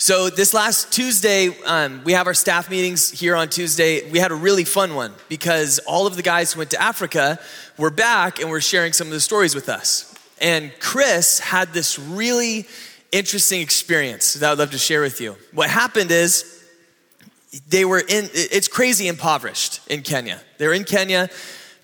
[0.00, 4.08] So, this last Tuesday, um, we have our staff meetings here on Tuesday.
[4.08, 7.40] We had a really fun one because all of the guys who went to Africa
[7.76, 10.14] were back and were sharing some of the stories with us.
[10.40, 12.68] And Chris had this really
[13.10, 15.34] interesting experience that I would love to share with you.
[15.52, 16.44] What happened is,
[17.68, 20.40] they were in, it's crazy impoverished in Kenya.
[20.58, 21.28] They're in Kenya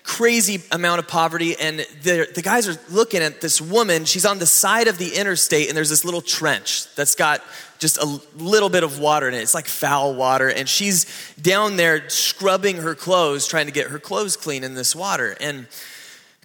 [0.05, 1.55] crazy amount of poverty.
[1.59, 4.05] And the guys are looking at this woman.
[4.05, 7.41] She's on the side of the interstate, and there's this little trench that's got
[7.85, 9.41] just a little bit of water in it.
[9.41, 10.49] It's like foul water.
[10.49, 11.05] And she's
[11.39, 15.37] down there scrubbing her clothes, trying to get her clothes clean in this water.
[15.39, 15.67] And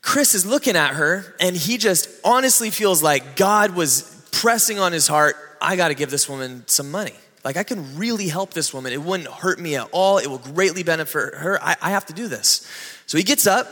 [0.03, 4.93] Chris is looking at her, and he just honestly feels like God was pressing on
[4.93, 7.13] his heart I got to give this woman some money.
[7.45, 8.93] Like, I can really help this woman.
[8.93, 10.19] It wouldn't hurt me at all.
[10.19, 11.59] It will greatly benefit her.
[11.63, 12.67] I, I have to do this.
[13.07, 13.69] So he gets up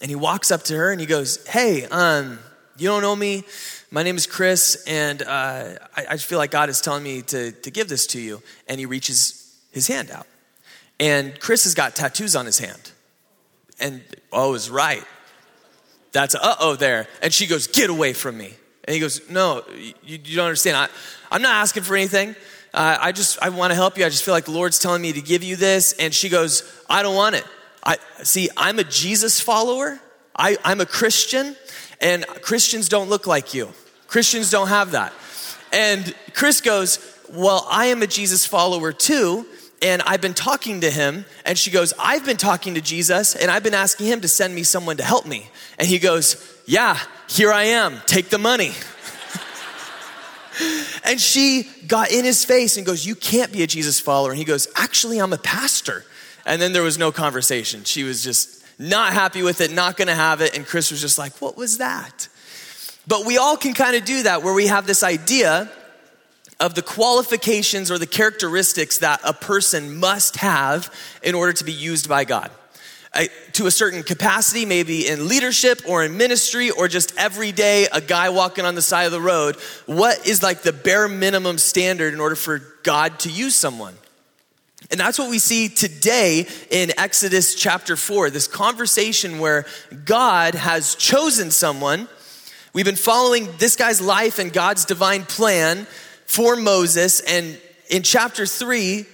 [0.00, 2.38] and he walks up to her and he goes, Hey, um,
[2.78, 3.44] you don't know me.
[3.90, 7.22] My name is Chris, and uh, I, I just feel like God is telling me
[7.22, 8.42] to, to give this to you.
[8.66, 10.26] And he reaches his hand out.
[10.98, 12.90] And Chris has got tattoos on his hand.
[13.78, 15.04] And oh, is right.
[16.12, 17.06] That's uh oh there.
[17.22, 18.54] And she goes, Get away from me.
[18.84, 20.76] And he goes, No, you, you don't understand.
[20.76, 20.88] I,
[21.30, 22.34] I'm not asking for anything.
[22.74, 24.04] Uh, I just, I want to help you.
[24.04, 25.92] I just feel like the Lord's telling me to give you this.
[25.94, 27.44] And she goes, I don't want it.
[27.84, 30.00] I see, I'm a Jesus follower.
[30.34, 31.56] I, I'm a Christian,
[32.00, 33.68] and Christians don't look like you.
[34.06, 35.12] Christians don't have that.
[35.72, 36.98] And Chris goes,
[37.32, 39.46] Well, I am a Jesus follower too.
[39.82, 43.50] And I've been talking to him, and she goes, I've been talking to Jesus, and
[43.50, 45.50] I've been asking him to send me someone to help me.
[45.78, 48.72] And he goes, Yeah, here I am, take the money.
[51.04, 54.30] and she got in his face and goes, You can't be a Jesus follower.
[54.30, 56.04] And he goes, Actually, I'm a pastor.
[56.46, 57.84] And then there was no conversation.
[57.84, 60.56] She was just not happy with it, not gonna have it.
[60.56, 62.28] And Chris was just like, What was that?
[63.06, 65.70] But we all can kind of do that where we have this idea
[66.58, 70.92] of the qualifications or the characteristics that a person must have
[71.22, 72.50] in order to be used by God.
[73.54, 78.00] to a certain capacity, maybe in leadership or in ministry or just every day, a
[78.02, 79.56] guy walking on the side of the road.
[79.86, 83.94] What is like the bare minimum standard in order for God to use someone?
[84.90, 89.66] And that's what we see today in Exodus chapter 4 this conversation where
[90.04, 92.08] God has chosen someone.
[92.72, 95.86] We've been following this guy's life and God's divine plan
[96.26, 97.20] for Moses.
[97.20, 99.06] And in chapter 3,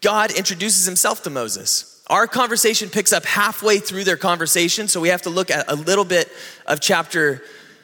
[0.00, 2.02] God introduces himself to Moses.
[2.06, 5.76] Our conversation picks up halfway through their conversation, so we have to look at a
[5.76, 6.28] little bit
[6.66, 7.42] of chapter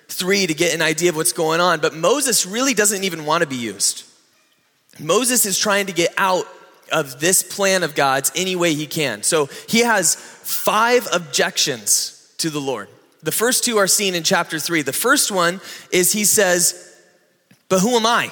[0.09, 1.81] 3 to get an idea of what's going on.
[1.81, 4.05] But Moses really doesn't even want to be used.
[4.99, 6.49] Moses is trying to get out
[6.93, 9.23] of this plan of God's any way he can.
[9.23, 12.89] So he has five objections to the Lord.
[13.23, 14.83] The first two are seen in chapter three.
[14.83, 15.61] The first one
[15.91, 16.97] is he says,
[17.69, 18.31] But who am I?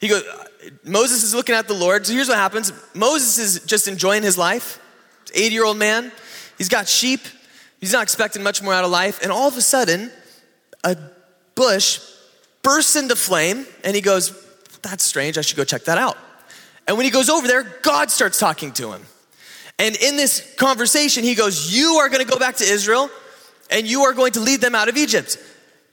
[0.00, 0.24] He goes,
[0.84, 2.06] Moses is looking at the Lord.
[2.06, 4.80] So here's what happens Moses is just enjoying his life.
[5.34, 6.12] 80 year old man.
[6.58, 7.20] He's got sheep.
[7.80, 9.22] He's not expecting much more out of life.
[9.22, 10.10] And all of a sudden,
[10.84, 10.96] a
[11.54, 12.00] bush
[12.62, 14.32] bursts into flame and he goes,
[14.82, 15.38] That's strange.
[15.38, 16.16] I should go check that out.
[16.86, 19.02] And when he goes over there, God starts talking to him.
[19.78, 23.10] And in this conversation, he goes, You are going to go back to Israel
[23.70, 25.38] and you are going to lead them out of Egypt.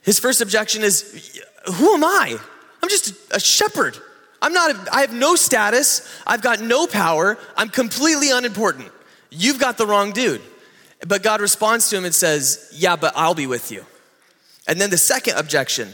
[0.01, 1.41] His first objection is,
[1.73, 2.37] Who am I?
[2.81, 3.97] I'm just a shepherd.
[4.41, 6.07] I'm not, I have no status.
[6.25, 7.37] I've got no power.
[7.57, 8.89] I'm completely unimportant.
[9.29, 10.41] You've got the wrong dude.
[11.05, 13.85] But God responds to him and says, Yeah, but I'll be with you.
[14.67, 15.89] And then the second objection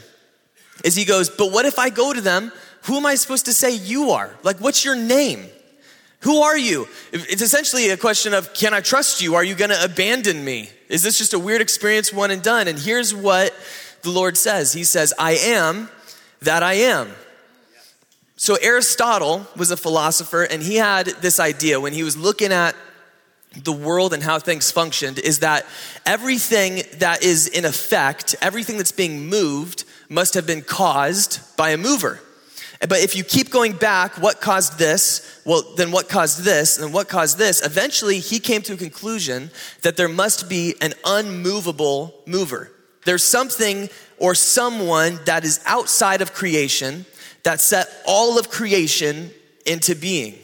[0.84, 2.52] is he goes, But what if I go to them
[2.86, 4.36] who am I supposed to say you are?
[4.44, 5.46] Like, what's your name?
[6.22, 6.88] Who are you?
[7.12, 9.36] It's essentially a question of can I trust you?
[9.36, 10.70] Are you going to abandon me?
[10.88, 12.68] Is this just a weird experience, one and done?
[12.68, 13.54] And here's what
[14.02, 15.90] the Lord says He says, I am
[16.42, 17.10] that I am.
[18.38, 22.76] So, Aristotle was a philosopher, and he had this idea when he was looking at
[23.64, 25.66] the world and how things functioned is that
[26.06, 31.78] everything that is in effect, everything that's being moved, must have been caused by a
[31.78, 32.20] mover.
[32.88, 35.42] But if you keep going back, what caused this?
[35.46, 36.78] Well, then what caused this?
[36.78, 37.66] And what caused this?
[37.66, 39.50] Eventually, he came to a conclusion
[39.82, 42.72] that there must be an unmovable mover.
[43.06, 47.06] There's something or someone that is outside of creation
[47.44, 49.32] that set all of creation
[49.66, 50.36] into being.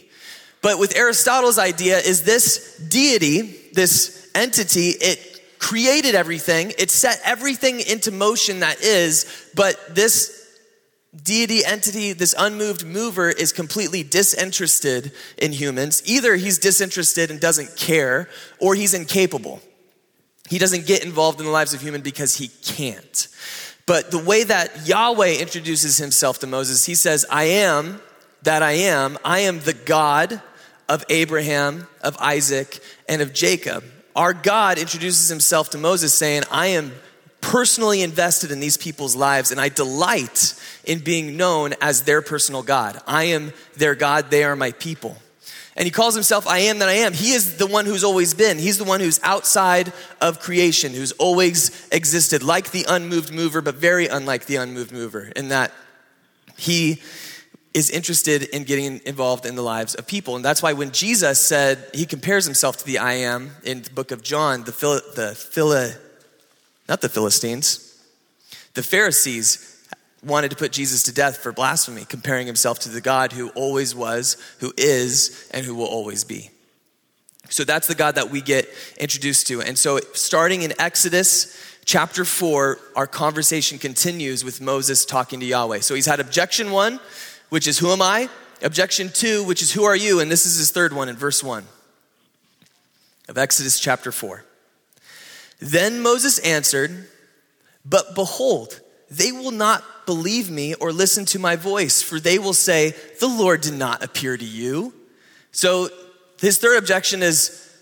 [0.61, 3.41] But with Aristotle's idea is this deity,
[3.73, 10.40] this entity, it created everything, it set everything into motion that is, but this
[11.23, 16.01] deity entity, this unmoved mover, is completely disinterested in humans.
[16.05, 18.29] Either he's disinterested and doesn't care,
[18.59, 19.61] or he's incapable.
[20.49, 23.27] He doesn't get involved in the lives of humans because he can't.
[23.85, 28.01] But the way that Yahweh introduces himself to Moses, he says, I am
[28.43, 29.17] that I am.
[29.23, 30.41] I am the God
[30.89, 33.83] of Abraham, of Isaac, and of Jacob.
[34.15, 36.91] Our God introduces himself to Moses saying, I am
[37.39, 40.53] personally invested in these people's lives and I delight
[40.85, 42.99] in being known as their personal God.
[43.07, 45.17] I am their God, they are my people.
[45.75, 47.13] And he calls himself I am that I am.
[47.13, 48.57] He is the one who's always been.
[48.59, 53.75] He's the one who's outside of creation, who's always existed, like the unmoved mover, but
[53.75, 55.71] very unlike the unmoved mover, in that
[56.57, 57.01] he
[57.73, 60.35] is interested in getting involved in the lives of people.
[60.35, 63.89] And that's why when Jesus said, he compares himself to the I am in the
[63.91, 65.93] book of John, the, Phil, the Phila,
[66.89, 67.97] not the Philistines,
[68.73, 69.70] the Pharisees
[70.23, 73.95] wanted to put Jesus to death for blasphemy, comparing himself to the God who always
[73.95, 76.51] was, who is, and who will always be.
[77.49, 79.61] So that's the God that we get introduced to.
[79.61, 85.79] And so, starting in Exodus chapter 4, our conversation continues with Moses talking to Yahweh.
[85.79, 86.99] So he's had objection one,
[87.49, 88.29] which is, Who am I?
[88.61, 90.19] Objection two, which is, Who are you?
[90.19, 91.65] And this is his third one in verse 1
[93.27, 94.43] of Exodus chapter 4.
[95.59, 97.07] Then Moses answered,
[97.83, 98.79] But behold,
[99.09, 103.29] they will not believe me or listen to my voice, for they will say, The
[103.29, 104.93] Lord did not appear to you.
[105.53, 105.87] So
[106.41, 107.73] his third objection is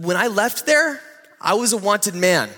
[0.00, 1.00] when I left there,
[1.40, 2.48] I was a wanted man.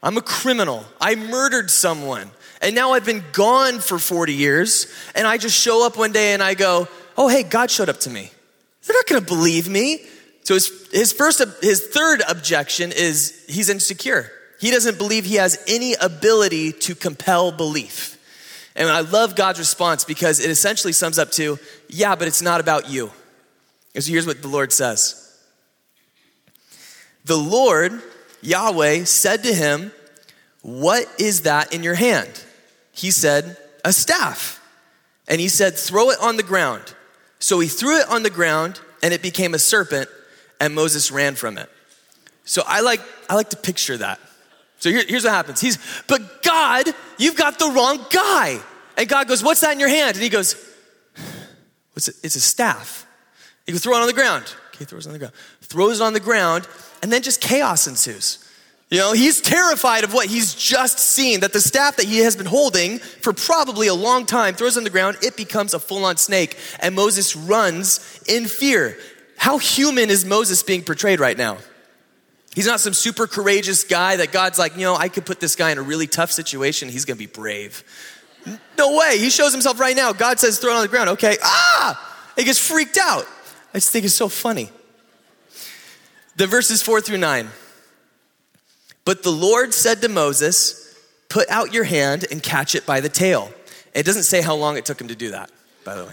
[0.00, 0.84] I'm a criminal.
[1.00, 2.30] I murdered someone.
[2.62, 6.34] And now I've been gone for 40 years, and I just show up one day
[6.34, 8.30] and I go, Oh, hey, God showed up to me.
[8.86, 10.06] They're not gonna believe me.
[10.44, 14.30] So his, his first, his third objection is he's insecure.
[14.64, 18.18] He doesn't believe he has any ability to compel belief.
[18.74, 21.58] And I love God's response because it essentially sums up to,
[21.90, 23.12] yeah, but it's not about you.
[23.92, 25.38] So here's what the Lord says
[27.26, 28.02] The Lord,
[28.40, 29.92] Yahweh, said to him,
[30.62, 32.42] What is that in your hand?
[32.90, 34.66] He said, A staff.
[35.28, 36.94] And he said, Throw it on the ground.
[37.38, 40.08] So he threw it on the ground, and it became a serpent,
[40.58, 41.68] and Moses ran from it.
[42.46, 44.18] So I like, I like to picture that.
[44.84, 45.62] So here, here's what happens.
[45.62, 45.78] He's,
[46.08, 46.84] but God,
[47.16, 48.60] you've got the wrong guy.
[48.98, 50.16] And God goes, what's that in your hand?
[50.16, 50.62] And he goes,
[51.94, 52.16] what's it?
[52.22, 53.06] It's a staff.
[53.64, 54.44] He goes, throw it on the ground.
[54.74, 55.32] Okay, throws it on the ground.
[55.62, 56.68] Throws it on the ground,
[57.02, 58.46] and then just chaos ensues.
[58.90, 62.36] You know, he's terrified of what he's just seen, that the staff that he has
[62.36, 66.04] been holding for probably a long time throws on the ground, it becomes a full
[66.04, 68.98] on snake, and Moses runs in fear.
[69.38, 71.56] How human is Moses being portrayed right now?
[72.54, 75.56] He's not some super courageous guy that God's like, you know, I could put this
[75.56, 76.88] guy in a really tough situation.
[76.88, 77.82] He's going to be brave.
[78.78, 79.18] No way.
[79.18, 80.12] He shows himself right now.
[80.12, 81.10] God says, throw it on the ground.
[81.10, 81.36] Okay.
[81.42, 82.32] Ah!
[82.36, 83.26] He gets freaked out.
[83.72, 84.70] I just think it's so funny.
[86.36, 87.48] The verses four through nine.
[89.04, 90.80] But the Lord said to Moses,
[91.28, 93.52] Put out your hand and catch it by the tail.
[93.92, 95.50] It doesn't say how long it took him to do that,
[95.84, 96.12] by the way.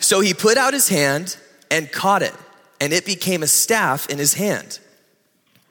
[0.00, 1.38] So he put out his hand
[1.70, 2.34] and caught it,
[2.80, 4.80] and it became a staff in his hand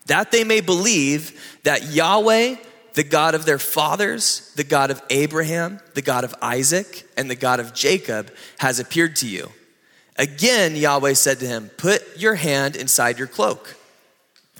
[0.09, 2.55] that they may believe that Yahweh,
[2.93, 7.35] the God of their fathers, the God of Abraham, the God of Isaac, and the
[7.35, 9.51] God of Jacob, has appeared to you.
[10.17, 13.75] Again, Yahweh said to him, Put your hand inside your cloak.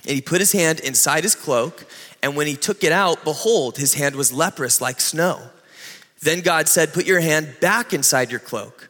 [0.06, 1.84] And he put his hand inside his cloak,
[2.22, 5.42] and when he took it out, behold, his hand was leprous like snow.
[6.22, 8.89] Then God said, Put your hand back inside your cloak.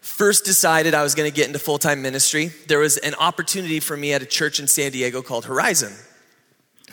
[0.00, 3.80] first decided I was going to get into full time ministry, there was an opportunity
[3.80, 5.92] for me at a church in San Diego called Horizon.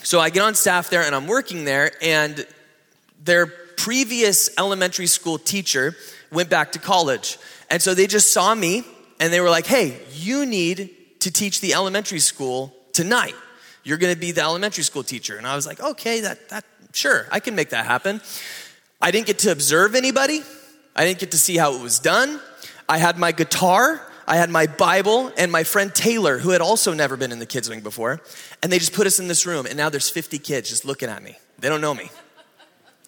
[0.03, 2.45] So I get on staff there and I'm working there, and
[3.23, 5.95] their previous elementary school teacher
[6.31, 7.37] went back to college.
[7.69, 8.83] And so they just saw me
[9.19, 13.35] and they were like, hey, you need to teach the elementary school tonight.
[13.83, 15.37] You're going to be the elementary school teacher.
[15.37, 18.21] And I was like, okay, that, that, sure, I can make that happen.
[19.01, 20.41] I didn't get to observe anybody.
[20.95, 22.39] I didn't get to see how it was done.
[22.87, 26.93] I had my guitar, I had my Bible, and my friend Taylor, who had also
[26.93, 28.21] never been in the kids' wing before.
[28.61, 31.09] And they just put us in this room, and now there's 50 kids just looking
[31.09, 31.37] at me.
[31.59, 32.09] They don't know me.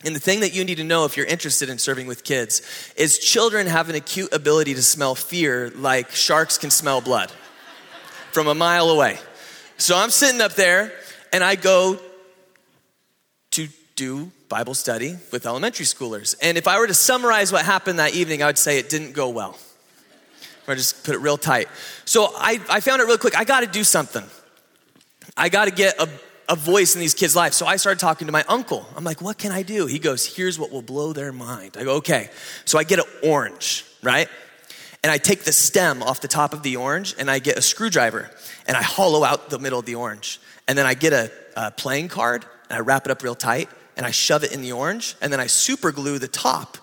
[0.06, 2.62] And the thing that you need to know if you're interested in serving with kids
[2.96, 7.32] is children have an acute ability to smell fear like sharks can smell blood
[8.32, 9.18] from a mile away.
[9.78, 10.94] So I'm sitting up there
[11.34, 12.00] and I go
[13.52, 16.36] to do Bible study with elementary schoolers.
[16.44, 19.14] And if I were to summarize what happened that evening, I would say it didn't
[19.14, 19.58] go well.
[20.68, 21.70] Or just put it real tight.
[22.06, 23.38] So I, I found it real quick.
[23.38, 24.24] I got to do something.
[25.38, 26.10] I got to get a,
[26.50, 27.56] a voice in these kids' lives.
[27.56, 28.86] So I started talking to my uncle.
[28.96, 29.86] I'm like, what can I do?
[29.86, 31.78] He goes, here's what will blow their mind.
[31.80, 32.30] I go, okay.
[32.66, 34.28] So I get an orange, right?
[35.04, 37.62] And I take the stem off the top of the orange and I get a
[37.62, 38.30] screwdriver
[38.68, 40.42] and I hollow out the middle of the orange.
[40.68, 43.70] And then I get a, a playing card and I wrap it up real tight
[43.96, 46.78] and I shove it in the orange and then I super glue the top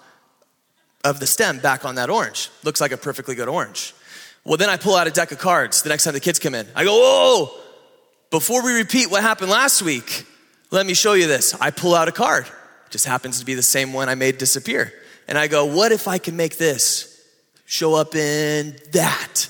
[1.05, 2.51] of the stem back on that orange.
[2.65, 3.95] Looks like a perfectly good orange.
[4.43, 6.55] Well, then I pull out a deck of cards the next time the kids come
[6.55, 6.67] in.
[6.75, 7.61] I go, whoa,
[8.31, 10.27] before we repeat what happened last week,
[10.71, 11.55] let me show you this.
[11.61, 12.47] I pull out a card.
[12.47, 14.93] It just happens to be the same one I made disappear.
[15.29, 17.23] And I go, what if I can make this
[17.65, 19.49] show up in that?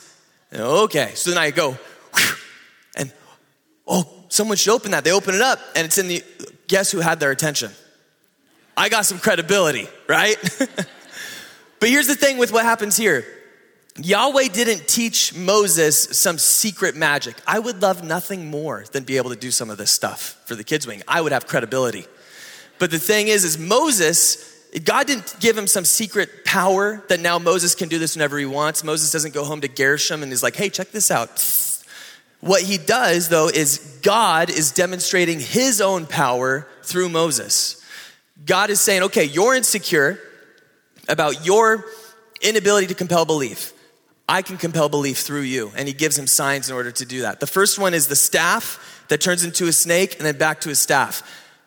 [0.53, 1.77] Okay, so then I go,
[2.97, 3.13] and
[3.87, 5.03] oh, someone should open that.
[5.03, 6.23] They open it up, and it's in the,
[6.69, 7.73] guess who had their attention?
[8.77, 10.37] I got some credibility, right?
[11.85, 13.27] but here's the thing with what happens here
[13.99, 17.37] Yahweh didn't teach Moses some secret magic.
[17.47, 20.55] I would love nothing more than be able to do some of this stuff for
[20.55, 21.03] the kids' wing.
[21.07, 22.07] I would have credibility.
[22.79, 27.39] But the thing is, is Moses, God didn't give him some secret power that now
[27.39, 28.83] Moses can do this whenever he wants.
[28.83, 31.29] Moses doesn't go home to Gershom and is like, hey, check this out.
[32.41, 37.85] What he does, though, is God is demonstrating his own power through Moses.
[38.47, 40.19] God is saying, okay, you're insecure
[41.09, 41.85] about your
[42.41, 43.73] inability to compel belief.
[44.29, 45.73] I can compel belief through you.
[45.77, 47.41] And he gives him signs in order to do that.
[47.41, 50.71] The first one is the staff that turns into a snake and then back to
[50.71, 51.23] a staff.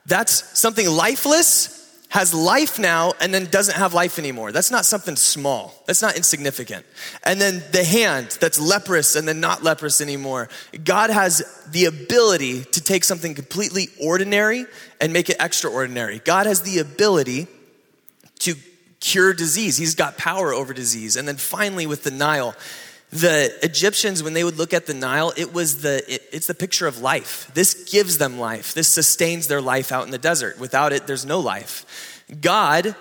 [0.05, 1.75] That's something lifeless,
[2.09, 4.51] has life now, and then doesn't have life anymore.
[4.51, 5.83] That's not something small.
[5.85, 6.85] That's not insignificant.
[7.23, 10.49] And then the hand that's leprous and then not leprous anymore.
[10.83, 14.65] God has the ability to take something completely ordinary
[14.99, 16.19] and make it extraordinary.
[16.19, 17.47] God has the ability
[18.99, 19.77] cure disease.
[19.77, 21.15] He's got power over disease.
[21.15, 22.55] And then finally, with the Nile,
[23.11, 26.53] the Egyptians, when they would look at the Nile, it was the it, it's the
[26.53, 27.49] picture of life.
[27.53, 28.73] This gives them life.
[28.73, 30.59] This sustains their life out in the desert.
[30.59, 32.23] Without it, there's no life.
[32.41, 32.95] God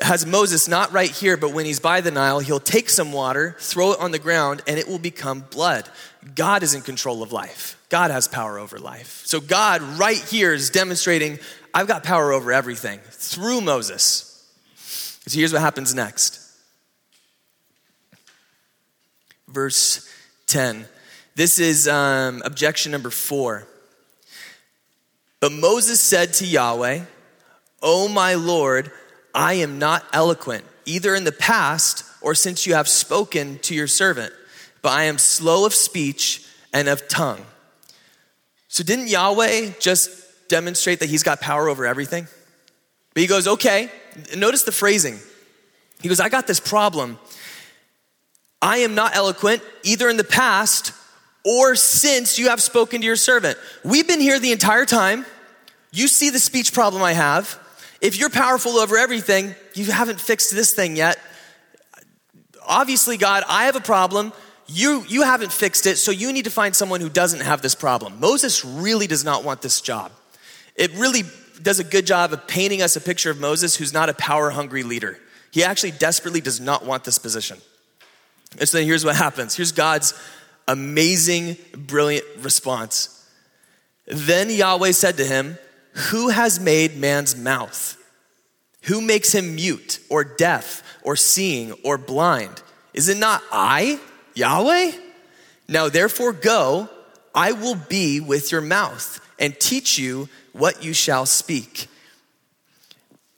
[0.00, 3.56] has Moses not right here, but when he's by the Nile, he'll take some water,
[3.58, 5.88] throw it on the ground, and it will become blood.
[6.34, 7.76] God is in control of life.
[7.88, 9.22] God has power over life.
[9.26, 11.38] So God right here is demonstrating,
[11.74, 14.31] I've got power over everything through Moses.
[15.26, 16.40] So here's what happens next.
[19.48, 20.08] Verse
[20.48, 20.86] 10.
[21.34, 23.66] This is um, objection number four.
[25.40, 27.02] But Moses said to Yahweh,
[27.82, 28.90] O my Lord,
[29.34, 33.86] I am not eloquent, either in the past or since you have spoken to your
[33.86, 34.32] servant,
[34.82, 37.44] but I am slow of speech and of tongue.
[38.68, 42.26] So, didn't Yahweh just demonstrate that he's got power over everything?
[43.14, 43.90] But he goes, okay,
[44.36, 45.18] notice the phrasing.
[46.00, 47.18] He goes, I got this problem.
[48.60, 50.92] I am not eloquent either in the past
[51.44, 53.58] or since you have spoken to your servant.
[53.84, 55.26] We've been here the entire time.
[55.90, 57.58] You see the speech problem I have.
[58.00, 61.18] If you're powerful over everything, you haven't fixed this thing yet.
[62.66, 64.32] Obviously, God, I have a problem.
[64.66, 67.74] You, you haven't fixed it, so you need to find someone who doesn't have this
[67.74, 68.20] problem.
[68.20, 70.12] Moses really does not want this job.
[70.76, 71.24] It really
[71.62, 74.50] does a good job of painting us a picture of Moses who's not a power
[74.50, 75.18] hungry leader.
[75.50, 77.58] He actually desperately does not want this position.
[78.58, 79.54] And so then here's what happens.
[79.54, 80.14] Here's God's
[80.68, 83.18] amazing, brilliant response.
[84.06, 85.58] Then Yahweh said to him,
[86.10, 87.96] Who has made man's mouth?
[88.82, 92.62] Who makes him mute or deaf or seeing or blind?
[92.94, 94.00] Is it not I,
[94.34, 94.92] Yahweh?
[95.68, 96.88] Now therefore go,
[97.34, 101.88] I will be with your mouth and teach you what you shall speak.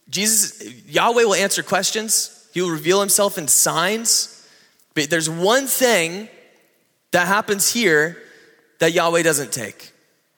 [0.08, 4.30] Jesus, Yahweh will answer questions, He will reveal Himself in signs.
[4.94, 6.28] But there's one thing
[7.10, 8.16] that happens here
[8.78, 9.92] that Yahweh doesn't take,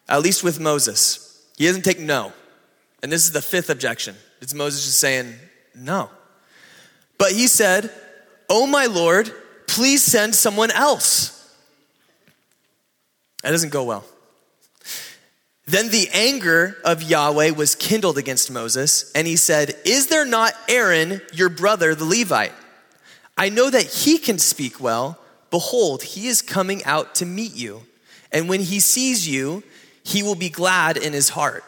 [0.08, 1.44] at least with Moses.
[1.58, 2.32] He doesn't take no.
[3.02, 4.14] And this is the fifth objection.
[4.40, 5.34] It's Moses just saying
[5.74, 6.10] no.
[7.18, 7.90] But he said,
[8.48, 9.30] Oh my Lord,
[9.66, 11.32] please send someone else.
[13.42, 14.04] That doesn't go well.
[15.66, 20.54] Then the anger of Yahweh was kindled against Moses, and he said, Is there not
[20.68, 22.52] Aaron, your brother, the Levite?
[23.36, 25.18] I know that he can speak well.
[25.50, 27.82] Behold, he is coming out to meet you.
[28.30, 29.64] And when he sees you,
[30.04, 31.64] he will be glad in his heart.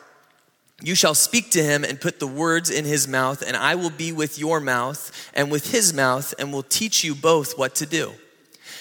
[0.80, 3.90] You shall speak to him and put the words in his mouth, and I will
[3.90, 7.86] be with your mouth and with his mouth, and will teach you both what to
[7.86, 8.12] do.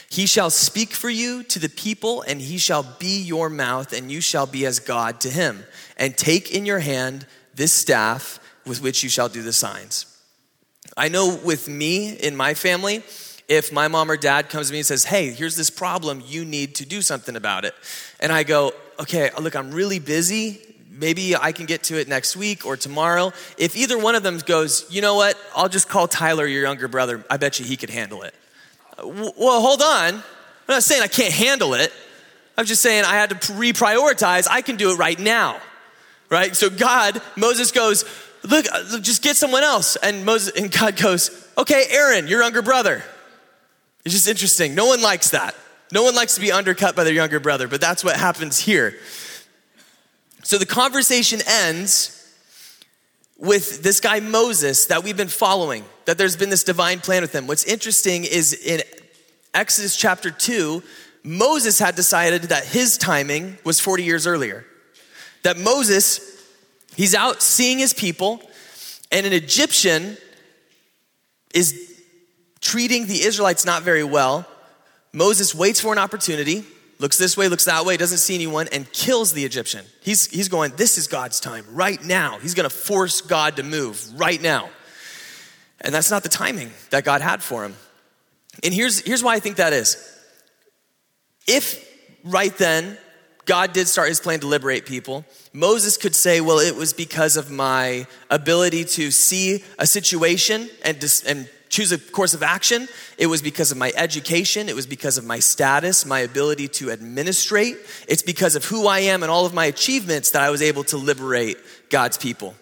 [0.10, 4.12] He shall speak for you to the people, and he shall be your mouth, and
[4.12, 5.64] you shall be as God to him.
[5.98, 10.06] And take in your hand this staff with which you shall do the signs.
[10.96, 13.04] I know with me in my family,
[13.48, 16.46] if my mom or dad comes to me and says, Hey, here's this problem, you
[16.46, 17.76] need to do something about it.
[18.20, 20.62] And I go, Okay, look, I'm really busy.
[20.90, 23.32] Maybe I can get to it next week or tomorrow.
[23.58, 26.88] If either one of them goes, You know what, I'll just call Tyler, your younger
[26.88, 27.24] brother.
[27.30, 28.34] I bet you he could handle it.
[29.04, 30.16] Well, hold on.
[30.16, 30.24] I'm
[30.68, 31.94] not saying I can't handle it.
[32.58, 34.48] I'm just saying I had to reprioritize.
[34.50, 35.60] I can do it right now.
[36.30, 36.56] Right?
[36.56, 38.04] So God, Moses goes,
[38.44, 39.96] look, uh, look, just get someone else.
[39.96, 43.04] And Moses and God goes, okay, Aaron, your younger brother.
[44.04, 44.76] It's just interesting.
[44.76, 45.56] No one likes that.
[45.92, 48.96] No one likes to be undercut by their younger brother, but that's what happens here.
[50.44, 52.17] So the conversation ends
[53.38, 57.34] with this guy Moses that we've been following, that there's been this divine plan with
[57.34, 57.48] him.
[57.48, 58.82] What's interesting is in
[59.54, 60.82] Exodus chapter 2,
[61.24, 64.66] Moses had decided that his timing was 40 years earlier.
[65.44, 66.20] That Moses,
[66.96, 68.42] he's out seeing his people,
[69.12, 70.18] and an Egyptian
[71.54, 72.04] is
[72.60, 74.48] treating the Israelites not very well,
[75.14, 76.66] Moses waits for an opportunity,
[77.00, 79.86] looks this way, looks that way, doesn't see anyone, and kills the Egyptian.
[80.02, 82.40] He's, he's going, This is God's time right now.
[82.40, 84.70] He's going to force God to move right now.
[85.82, 87.76] And that's not the timing that God had for him.
[88.64, 89.98] And here's, here's why I think that is.
[91.48, 91.88] If
[92.24, 92.98] right then
[93.46, 95.24] God did start his plan to liberate people,
[95.54, 101.00] Moses could say, Well, it was because of my ability to see a situation and,
[101.00, 102.88] dis- and choose a course of action.
[103.18, 104.70] It was because of my education.
[104.70, 107.78] It was because of my status, my ability to administrate.
[108.08, 110.84] It's because of who I am and all of my achievements that I was able
[110.86, 111.58] to liberate
[111.90, 112.56] God's people.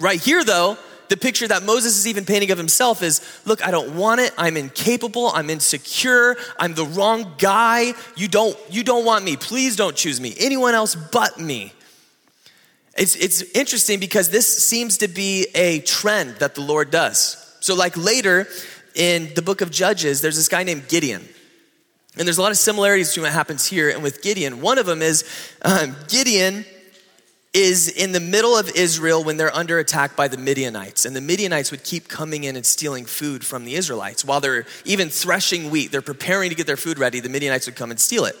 [0.00, 3.70] Right here, though, the picture that Moses is even painting of himself is look, I
[3.70, 4.32] don't want it.
[4.36, 5.30] I'm incapable.
[5.34, 6.36] I'm insecure.
[6.58, 7.94] I'm the wrong guy.
[8.16, 9.36] You don't, you don't want me.
[9.36, 10.34] Please don't choose me.
[10.38, 11.72] Anyone else but me.
[12.96, 17.44] It's, it's interesting because this seems to be a trend that the Lord does.
[17.68, 18.48] So, like later
[18.94, 21.22] in the book of Judges, there's this guy named Gideon.
[22.16, 24.62] And there's a lot of similarities to what happens here and with Gideon.
[24.62, 25.22] One of them is
[25.60, 26.64] um, Gideon
[27.52, 31.04] is in the middle of Israel when they're under attack by the Midianites.
[31.04, 34.24] And the Midianites would keep coming in and stealing food from the Israelites.
[34.24, 37.76] While they're even threshing wheat, they're preparing to get their food ready, the Midianites would
[37.76, 38.36] come and steal it.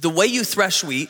[0.00, 1.08] The way you thresh wheat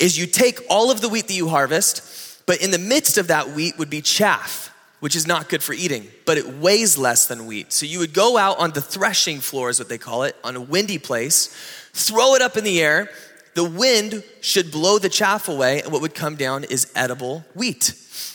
[0.00, 3.28] is you take all of the wheat that you harvest, but in the midst of
[3.28, 4.73] that wheat would be chaff
[5.04, 7.74] which is not good for eating, but it weighs less than wheat.
[7.74, 10.56] So you would go out on the threshing floor, is what they call it, on
[10.56, 11.54] a windy place,
[11.92, 13.10] throw it up in the air.
[13.52, 17.82] The wind should blow the chaff away, and what would come down is edible wheat.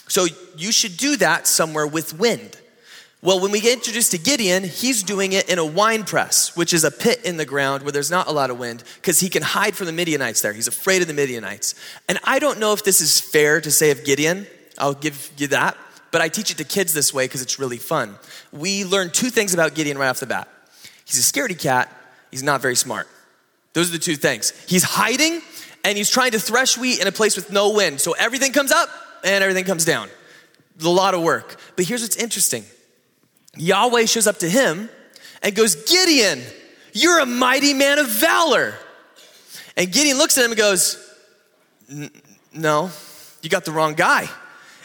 [0.10, 0.28] So
[0.58, 2.60] you should do that somewhere with wind.
[3.24, 6.72] Well, when we get introduced to Gideon, he's doing it in a wine press, which
[6.72, 9.30] is a pit in the ground where there's not a lot of wind, because he
[9.30, 10.54] can hide from the Midianites there.
[10.54, 11.74] He's afraid of the Midianites.
[12.08, 14.46] And I don't know if this is fair to say of Gideon.
[14.78, 15.76] I'll give you that
[16.12, 18.16] but I teach it to kids this way because it's really fun.
[18.52, 20.48] We learn two things about Gideon right off the bat.
[21.06, 21.94] He's a scaredy cat,
[22.32, 23.08] he's not very smart.
[23.74, 24.52] Those are the two things.
[24.68, 25.42] He's hiding
[25.84, 28.02] and he's trying to thresh wheat in a place with no wind.
[28.02, 28.90] So everything comes up
[29.24, 30.10] and everything comes down.
[30.84, 31.60] A lot of work.
[31.76, 32.66] But here's what's interesting
[33.56, 34.90] Yahweh shows up to him
[35.42, 36.42] and goes, Gideon,
[36.94, 38.74] you're a mighty man of valor.
[39.78, 40.98] And Gideon looks at him and goes,
[42.54, 42.92] No,
[43.42, 44.30] you got the wrong guy.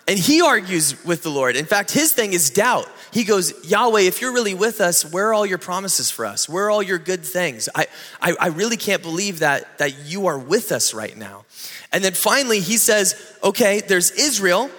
[0.06, 1.56] And he argues with the Lord.
[1.56, 2.88] In fact, his thing is doubt.
[3.10, 6.48] He goes, Yahweh, if you're really with us, where are all your promises for us?
[6.48, 7.68] Where are all your good things?
[7.74, 7.86] I,
[8.20, 11.46] I, I really can't believe that, that you are with us right now.
[11.92, 14.70] And then finally, he says, Okay, there's Israel.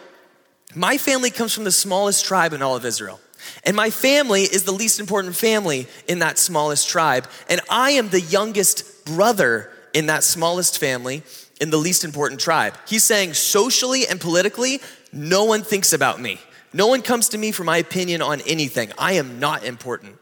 [0.75, 3.19] My family comes from the smallest tribe in all of Israel.
[3.63, 7.27] And my family is the least important family in that smallest tribe.
[7.49, 11.23] And I am the youngest brother in that smallest family
[11.61, 12.77] in the least important tribe.
[12.87, 14.81] He's saying socially and politically,
[15.15, 16.39] no one thinks about me.
[16.73, 18.91] No one comes to me for my opinion on anything.
[18.97, 20.17] I am not important.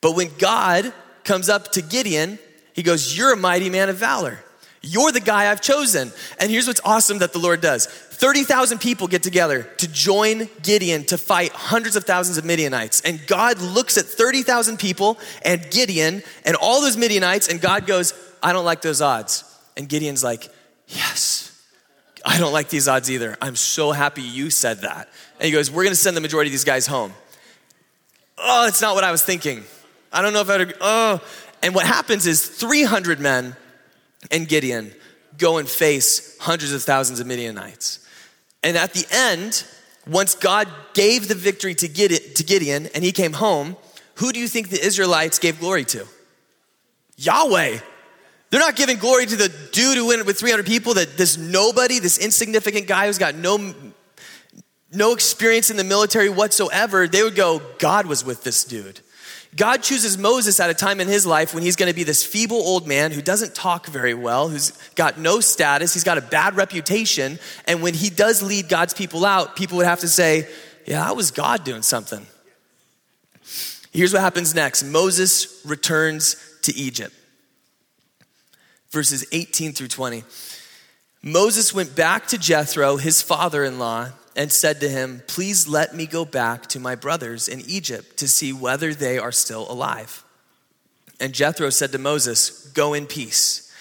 [0.00, 0.92] But when God
[1.22, 2.38] comes up to Gideon,
[2.72, 4.38] he goes, You're a mighty man of valor.
[4.80, 6.10] You're the guy I've chosen.
[6.40, 11.04] And here's what's awesome that the Lord does 30,000 people get together to join Gideon
[11.06, 13.02] to fight hundreds of thousands of Midianites.
[13.02, 18.14] And God looks at 30,000 people and Gideon and all those Midianites, and God goes,
[18.42, 19.44] I don't like those odds.
[19.76, 20.48] And Gideon's like,
[20.88, 21.51] Yes,
[22.24, 23.36] I don't like these odds either.
[23.40, 25.08] I'm so happy you said that.
[25.38, 27.12] And he goes, We're going to send the majority of these guys home.
[28.38, 29.64] Oh, that's not what I was thinking.
[30.12, 31.20] I don't know if I'd, oh.
[31.62, 33.56] And what happens is 300 men
[34.30, 34.92] and Gideon
[35.38, 38.06] go and face hundreds of thousands of Midianites.
[38.62, 39.64] And at the end,
[40.06, 43.76] once God gave the victory to Gideon and he came home,
[44.16, 46.06] who do you think the Israelites gave glory to?
[47.16, 47.78] Yahweh.
[48.52, 52.00] They're not giving glory to the dude who went with 300 people, that this nobody,
[52.00, 53.74] this insignificant guy who's got no
[54.92, 59.00] no experience in the military whatsoever, they would go, God was with this dude.
[59.56, 62.22] God chooses Moses at a time in his life when he's going to be this
[62.22, 66.22] feeble old man who doesn't talk very well, who's got no status, he's got a
[66.22, 67.38] bad reputation.
[67.66, 70.46] And when he does lead God's people out, people would have to say,
[70.84, 72.26] Yeah, that was God doing something.
[73.92, 77.14] Here's what happens next Moses returns to Egypt.
[78.92, 80.22] Verses 18 through 20.
[81.22, 85.94] Moses went back to Jethro, his father in law and said to him, Please let
[85.94, 90.24] me go back to my brothers in Egypt to see whether they are still alive.
[91.20, 93.72] And Jethro said to Moses, Go in peace.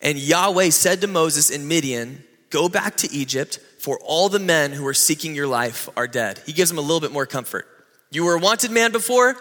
[0.00, 4.72] And Yahweh said to Moses in Midian, Go back to Egypt, for all the men
[4.72, 6.40] who are seeking your life are dead.
[6.44, 7.66] He gives him a little bit more comfort.
[8.10, 9.36] You were a wanted man before,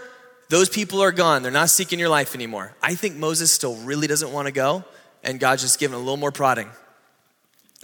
[0.49, 1.43] those people are gone.
[1.43, 2.73] They're not seeking your life anymore.
[2.81, 4.83] I think Moses still really doesn't want to go,
[5.23, 6.69] and God's just giving a little more prodding.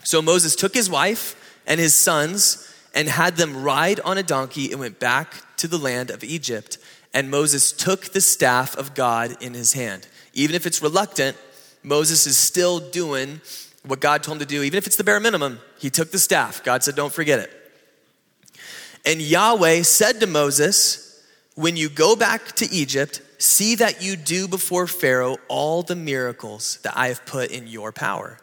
[0.04, 4.72] So Moses took his wife and his sons and had them ride on a donkey
[4.72, 6.78] and went back to the land of Egypt.
[7.14, 10.08] And Moses took the staff of God in his hand.
[10.34, 11.38] Even if it's reluctant,
[11.84, 13.42] Moses is still doing
[13.86, 15.60] what God told him to do, even if it's the bare minimum.
[15.80, 16.64] He took the staff.
[16.64, 17.52] God said, Don't forget it.
[19.06, 21.07] And Yahweh said to Moses,
[21.58, 26.78] When you go back to Egypt, see that you do before Pharaoh all the miracles
[26.84, 28.38] that I have put in your power.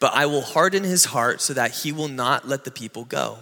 [0.00, 3.36] But I will harden his heart so that he will not let the people go.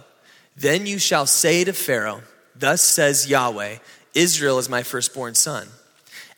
[0.57, 3.77] Then you shall say to Pharaoh, Thus says Yahweh,
[4.13, 5.69] Israel is my firstborn son.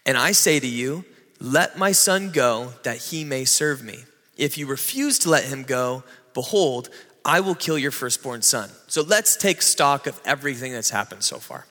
[0.06, 1.06] And I say to you,
[1.42, 4.04] Let my son go, that he may serve me.
[4.38, 6.04] If you refuse to let him go,
[6.36, 6.90] behold,
[7.26, 8.70] I will kill your firstborn son.
[8.86, 11.66] So let's take stock of everything that's happened so far.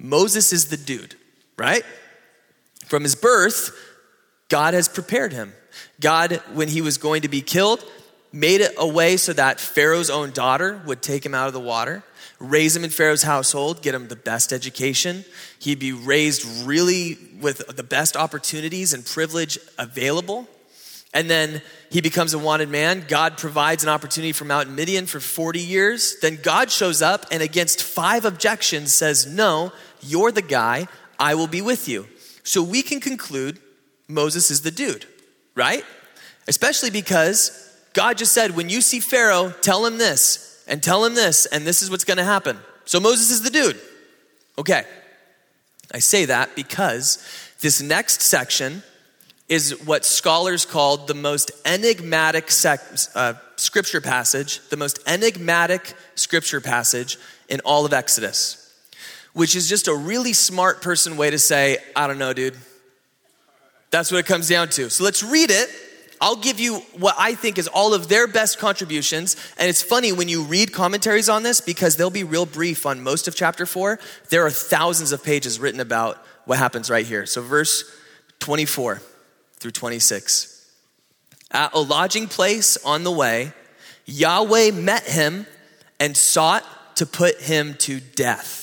[0.00, 1.14] Moses is the dude,
[1.56, 1.84] right?
[2.86, 3.76] From his birth,
[4.48, 5.52] God has prepared him.
[6.00, 7.84] God, when he was going to be killed,
[8.32, 11.60] made it a way so that Pharaoh's own daughter would take him out of the
[11.60, 12.02] water,
[12.38, 15.24] raise him in Pharaoh's household, get him the best education.
[15.58, 20.48] He'd be raised really with the best opportunities and privilege available.
[21.12, 21.60] And then
[21.90, 23.04] he becomes a wanted man.
[23.08, 26.16] God provides an opportunity out in Midian for 40 years.
[26.20, 30.88] Then God shows up and, against five objections, says, No, you're the guy.
[31.18, 32.06] I will be with you.
[32.42, 33.58] So we can conclude
[34.08, 35.06] Moses is the dude,
[35.54, 35.84] right?
[36.48, 41.14] Especially because God just said, when you see Pharaoh, tell him this and tell him
[41.14, 42.58] this, and this is what's going to happen.
[42.84, 43.78] So Moses is the dude.
[44.58, 44.84] Okay.
[45.92, 47.24] I say that because
[47.60, 48.82] this next section
[49.48, 52.80] is what scholars called the most enigmatic sec-
[53.16, 58.59] uh, scripture passage, the most enigmatic scripture passage in all of Exodus,
[59.32, 62.56] which is just a really smart person way to say, I don't know, dude.
[63.90, 64.88] That's what it comes down to.
[64.90, 65.68] So let's read it
[66.20, 69.36] I'll give you what I think is all of their best contributions.
[69.58, 73.02] And it's funny when you read commentaries on this because they'll be real brief on
[73.02, 73.98] most of chapter four.
[74.28, 77.24] There are thousands of pages written about what happens right here.
[77.24, 77.84] So, verse
[78.40, 79.00] 24
[79.54, 80.56] through 26.
[81.52, 83.52] At a lodging place on the way,
[84.04, 85.46] Yahweh met him
[85.98, 86.64] and sought
[86.96, 88.59] to put him to death.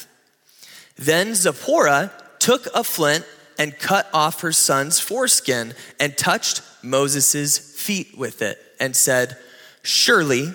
[0.98, 3.26] Then Zipporah took a flint
[3.60, 9.38] and cut off her son's foreskin and touched Moses' feet with it and said,
[9.82, 10.54] Surely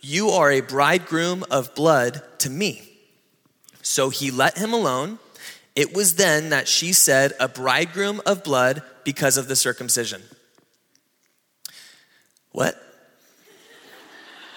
[0.00, 2.82] you are a bridegroom of blood to me.
[3.82, 5.18] So he let him alone.
[5.74, 10.22] It was then that she said, A bridegroom of blood because of the circumcision.
[12.52, 12.80] What?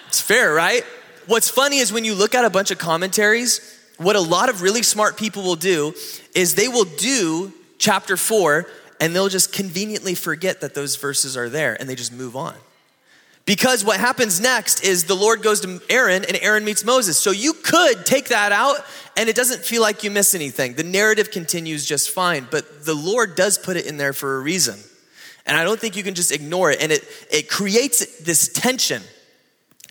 [0.06, 0.84] It's fair, right?
[1.26, 4.62] What's funny is when you look at a bunch of commentaries, what a lot of
[4.62, 5.94] really smart people will do
[6.34, 8.66] is they will do chapter 4
[9.00, 12.54] and they'll just conveniently forget that those verses are there and they just move on.
[13.44, 17.16] Because what happens next is the Lord goes to Aaron and Aaron meets Moses.
[17.16, 18.76] So you could take that out
[19.16, 20.74] and it doesn't feel like you miss anything.
[20.74, 24.40] The narrative continues just fine, but the Lord does put it in there for a
[24.40, 24.78] reason.
[25.46, 26.82] And I don't think you can just ignore it.
[26.82, 29.02] And it, it creates this tension.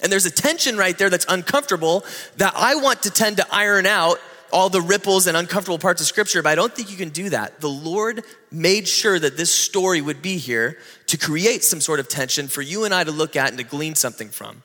[0.02, 2.06] And there's a tension right there that's uncomfortable
[2.38, 4.20] that I want to tend to iron out
[4.52, 7.30] all the ripples and uncomfortable parts of scripture, but I don't think you can do
[7.30, 7.60] that.
[7.60, 12.08] The Lord made sure that this story would be here to create some sort of
[12.08, 14.64] tension for you and I to look at and to glean something from.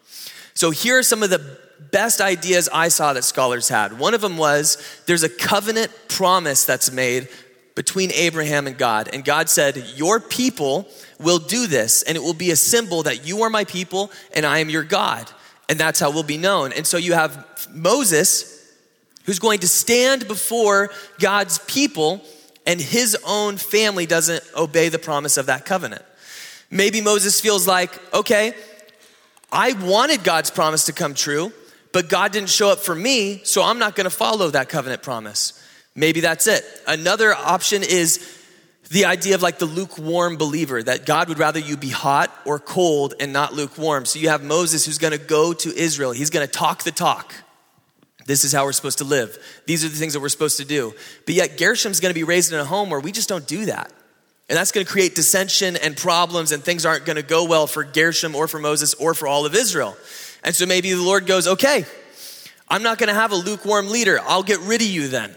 [0.54, 1.58] So here are some of the
[1.90, 3.98] best ideas I saw that scholars had.
[3.98, 7.28] One of them was there's a covenant promise that's made
[7.74, 9.08] between Abraham and God.
[9.12, 13.26] And God said, Your people will do this, and it will be a symbol that
[13.26, 15.30] you are my people and I am your God.
[15.68, 16.72] And that's how we'll be known.
[16.72, 18.52] And so you have Moses
[19.24, 22.22] who's going to stand before God's people
[22.66, 26.02] and his own family doesn't obey the promise of that covenant.
[26.70, 28.54] Maybe Moses feels like, okay,
[29.50, 31.52] I wanted God's promise to come true,
[31.92, 35.61] but God didn't show up for me, so I'm not to follow that covenant promise.
[35.94, 36.64] Maybe that's it.
[36.86, 38.38] Another option is
[38.90, 42.58] the idea of like the lukewarm believer that God would rather you be hot or
[42.58, 44.04] cold and not lukewarm.
[44.04, 46.12] So you have Moses who's going to go to Israel.
[46.12, 47.34] He's going to talk the talk.
[48.26, 49.36] This is how we're supposed to live.
[49.66, 50.94] These are the things that we're supposed to do.
[51.26, 53.66] But yet Gershom's going to be raised in a home where we just don't do
[53.66, 53.92] that.
[54.48, 57.66] And that's going to create dissension and problems, and things aren't going to go well
[57.66, 59.96] for Gershom or for Moses or for all of Israel.
[60.44, 61.86] And so maybe the Lord goes, okay,
[62.68, 64.20] I'm not going to have a lukewarm leader.
[64.22, 65.34] I'll get rid of you then.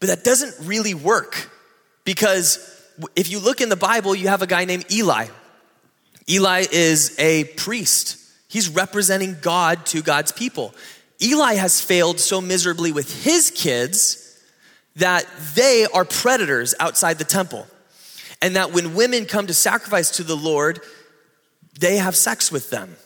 [0.00, 1.50] But that doesn't really work
[2.04, 2.58] because
[3.16, 5.26] if you look in the Bible, you have a guy named Eli.
[6.28, 10.74] Eli is a priest, he's representing God to God's people.
[11.20, 14.24] Eli has failed so miserably with his kids
[14.96, 17.66] that they are predators outside the temple.
[18.40, 20.80] And that when women come to sacrifice to the Lord,
[21.80, 22.96] they have sex with them.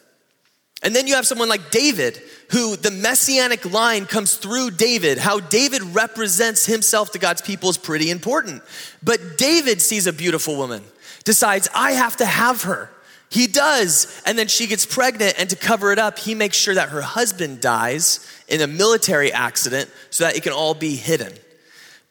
[0.83, 5.19] And then you have someone like David, who the messianic line comes through David.
[5.19, 8.63] How David represents himself to God's people is pretty important.
[9.03, 10.83] But David sees a beautiful woman,
[11.25, 12.91] decides, I have to have her.
[13.31, 14.21] He does.
[14.27, 17.01] And then she gets pregnant, and to cover it up, he makes sure that her
[17.01, 21.33] husband dies in a military accident so that it can all be hidden.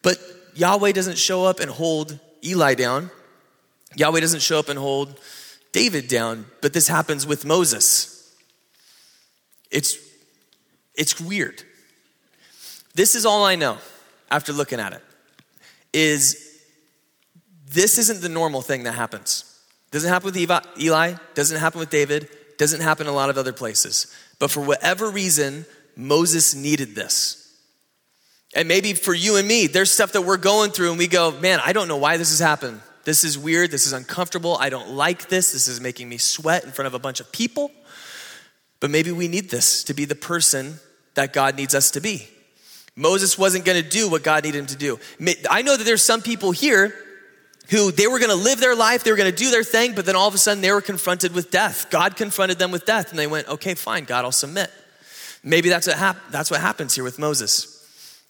[0.02, 0.18] But
[0.56, 3.12] Yahweh doesn't show up and hold Eli down.
[3.96, 5.20] Yahweh doesn't show up and hold
[5.74, 8.11] David down, but this happens with Moses.
[9.72, 9.98] It's,
[10.96, 11.64] it's weird.
[12.94, 13.78] This is all I know
[14.30, 15.02] after looking at it
[15.94, 16.62] is
[17.70, 19.46] this isn't the normal thing that happens.
[19.92, 20.38] Doesn't happen with
[20.80, 24.14] Eli, doesn't happen with David, doesn't happen a lot of other places.
[24.40, 27.38] But for whatever reason, Moses needed this.
[28.54, 31.32] And maybe for you and me, there's stuff that we're going through and we go,
[31.40, 32.82] man, I don't know why this has happened.
[33.04, 33.72] This is weird.
[33.72, 34.58] This is uncomfortable.
[34.60, 35.54] I don't like this.
[35.54, 37.72] This is making me sweat in front of a bunch of people.
[38.82, 40.80] But maybe we need this to be the person
[41.14, 42.28] that God needs us to be.
[42.96, 45.00] Moses wasn't going to do what God needed him to do.
[45.50, 46.94] I know that there's some people here
[47.70, 49.96] who they were going to live their life, they were going to do their thing,
[49.96, 51.90] but then all of a sudden they were confronted with death.
[51.90, 54.70] God confronted them with death, and they went, "Okay, fine, God, I'll submit."
[55.42, 57.86] Maybe that's what hap- that's what happens here with Moses.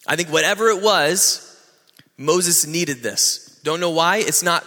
[0.05, 1.57] I think whatever it was,
[2.17, 3.59] Moses needed this.
[3.63, 4.17] Don't know why.
[4.17, 4.63] It's not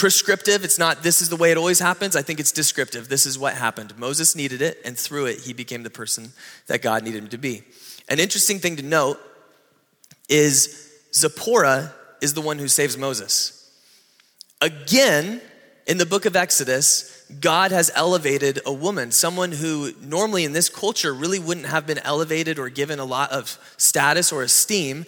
[0.00, 0.64] prescriptive.
[0.64, 2.16] It's not, this is the way it always happens.
[2.16, 3.10] I think it's descriptive.
[3.10, 3.96] This is what happened.
[3.98, 6.32] Moses needed it, and through it, he became the person
[6.68, 7.64] that God needed him to be.
[8.08, 9.20] An interesting thing to note
[10.26, 13.70] is Zipporah is the one who saves Moses.
[14.62, 15.42] Again,
[15.86, 20.70] in the book of Exodus, God has elevated a woman, someone who normally in this
[20.70, 25.04] culture really wouldn't have been elevated or given a lot of status or esteem.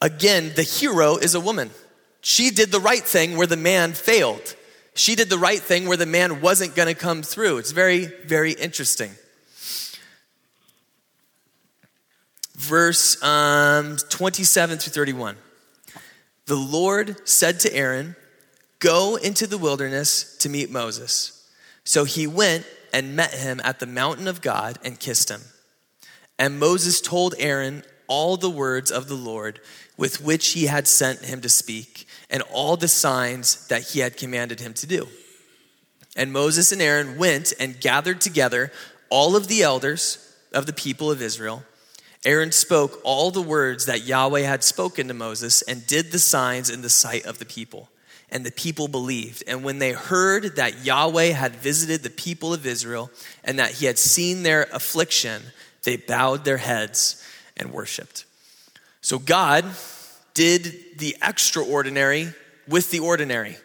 [0.00, 1.70] Again, the hero is a woman.
[2.24, 4.56] She did the right thing where the man failed.
[4.94, 7.58] She did the right thing where the man wasn't going to come through.
[7.58, 9.10] It's very, very interesting.
[12.54, 15.36] Verse um, 27 through 31.
[16.46, 18.16] The Lord said to Aaron,
[18.78, 21.46] Go into the wilderness to meet Moses.
[21.84, 25.42] So he went and met him at the mountain of God and kissed him.
[26.38, 29.60] And Moses told Aaron all the words of the Lord
[29.98, 32.03] with which he had sent him to speak
[32.34, 35.06] and all the signs that he had commanded him to do.
[36.16, 38.72] And Moses and Aaron went and gathered together
[39.08, 40.18] all of the elders
[40.52, 41.62] of the people of Israel.
[42.24, 46.70] Aaron spoke all the words that Yahweh had spoken to Moses and did the signs
[46.70, 47.88] in the sight of the people.
[48.30, 49.44] And the people believed.
[49.46, 53.12] And when they heard that Yahweh had visited the people of Israel
[53.44, 55.40] and that he had seen their affliction,
[55.84, 57.24] they bowed their heads
[57.56, 58.24] and worshiped.
[59.02, 59.64] So God
[60.34, 62.32] did the extraordinary
[62.68, 63.56] with the ordinary.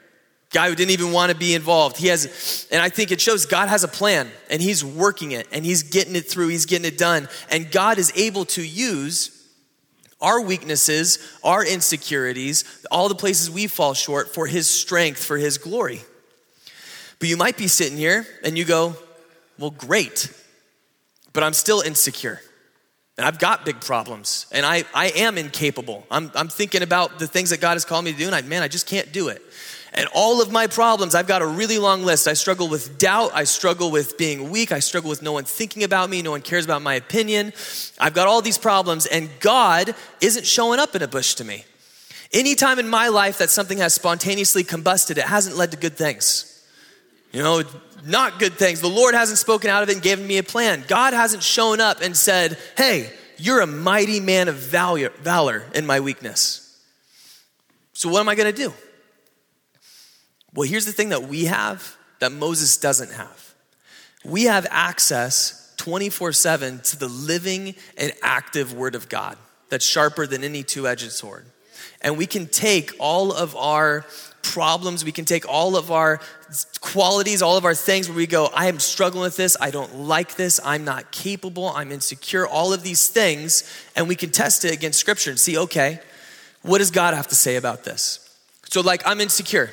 [0.51, 1.97] Guy who didn't even want to be involved.
[1.97, 5.47] He has, and I think it shows God has a plan and he's working it
[5.51, 7.27] and he's getting it through, he's getting it done.
[7.51, 9.36] And God is able to use
[10.21, 15.58] our weaknesses, our insecurities, all the places we fall short for his strength, for his
[15.58, 16.01] glory.
[17.19, 18.95] But you might be sitting here and you go,
[19.60, 20.34] well, great,
[21.32, 22.41] but I'm still insecure.
[23.19, 26.08] And I've got big problems and I, I am incapable.
[26.10, 28.41] I'm, I'm thinking about the things that God has called me to do and I,
[28.43, 29.41] man, I just can't do it.
[29.91, 32.29] And all of my problems, I've got a really long list.
[32.29, 33.32] I struggle with doubt.
[33.34, 34.71] I struggle with being weak.
[34.71, 36.21] I struggle with no one thinking about me.
[36.21, 37.51] No one cares about my opinion.
[37.99, 41.65] I've got all these problems, and God isn't showing up in a bush to me.
[42.32, 46.49] Anytime in my life that something has spontaneously combusted, it hasn't led to good things.
[47.32, 47.63] You know,
[48.06, 48.82] not good things.
[48.82, 50.84] The Lord hasn't spoken out of it and given me a plan.
[50.88, 55.86] God hasn't shown up and said, Hey, you're a mighty man of valor, valor in
[55.86, 56.65] my weakness.
[57.94, 58.74] So, what am I going to do?
[60.54, 63.50] Well, here's the thing that we have that Moses doesn't have
[64.26, 69.38] we have access 24 7 to the living and active Word of God
[69.70, 71.46] that's sharper than any two edged sword.
[72.02, 74.06] And we can take all of our
[74.54, 76.20] problems, we can take all of our
[76.82, 79.96] qualities, all of our things where we go, I am struggling with this, I don't
[79.96, 83.64] like this, I'm not capable, I'm insecure, all of these things,
[83.96, 86.00] and we can test it against Scripture and see, okay,
[86.64, 88.20] what does God have to say about this?
[88.70, 89.70] So, like, I'm insecure.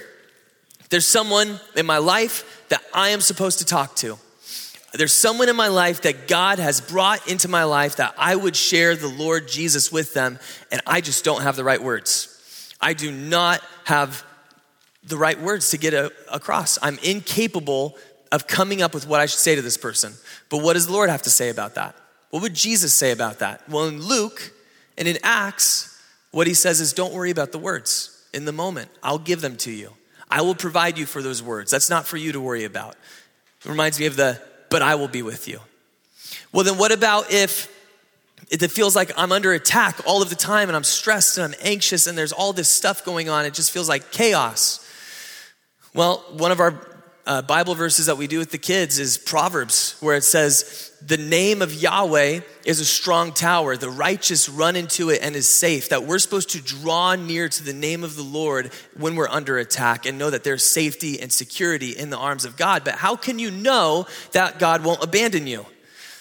[0.90, 4.18] There's someone in my life that I am supposed to talk to.
[4.92, 8.56] There's someone in my life that God has brought into my life that I would
[8.56, 10.38] share the Lord Jesus with them,
[10.70, 12.32] and I just don't have the right words.
[12.80, 14.24] I do not have
[15.06, 16.78] the right words to get a, across.
[16.82, 17.96] I'm incapable
[18.32, 20.12] of coming up with what I should say to this person.
[20.50, 21.94] But what does the Lord have to say about that?
[22.30, 23.68] What would Jesus say about that?
[23.68, 24.52] Well, in Luke
[24.98, 26.00] and in Acts,
[26.32, 28.90] what he says is don't worry about the words in the moment.
[29.02, 29.92] I'll give them to you.
[30.28, 31.70] I will provide you for those words.
[31.70, 32.96] That's not for you to worry about.
[33.64, 35.60] It reminds me of the, but I will be with you.
[36.52, 37.72] Well, then what about if
[38.50, 41.60] it feels like I'm under attack all of the time and I'm stressed and I'm
[41.62, 43.44] anxious and there's all this stuff going on?
[43.44, 44.85] It just feels like chaos.
[45.96, 46.78] Well, one of our
[47.26, 51.16] uh, Bible verses that we do with the kids is Proverbs, where it says, The
[51.16, 53.78] name of Yahweh is a strong tower.
[53.78, 55.88] The righteous run into it and is safe.
[55.88, 59.56] That we're supposed to draw near to the name of the Lord when we're under
[59.56, 62.84] attack and know that there's safety and security in the arms of God.
[62.84, 65.64] But how can you know that God won't abandon you?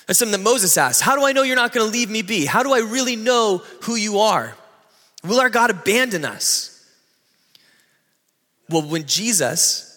[0.07, 1.01] That's something that Moses asked.
[1.01, 2.45] How do I know you're not going to leave me be?
[2.45, 4.55] How do I really know who you are?
[5.25, 6.74] Will our God abandon us?
[8.69, 9.91] Well, when Jesus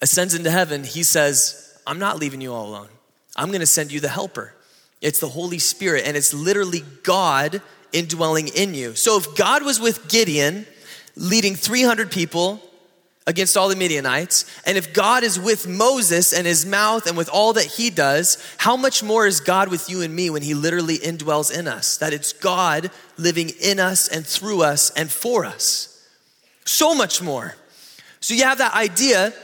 [0.00, 2.88] ascends into heaven, he says, I'm not leaving you all alone.
[3.36, 4.54] I'm going to send you the helper.
[5.00, 7.60] It's the Holy Spirit, and it's literally God
[7.92, 8.94] indwelling in you.
[8.94, 10.66] So if God was with Gideon,
[11.16, 12.62] leading 300 people
[13.26, 17.28] against all the Midianites, and if God is with Moses and his mouth and with
[17.28, 20.54] all that he does, how much more is God with you and me when he
[20.54, 21.98] literally indwells in us?
[21.98, 25.88] That it's God living in us and through us and for us.
[26.64, 27.56] So much more.
[28.22, 29.34] So you have that idea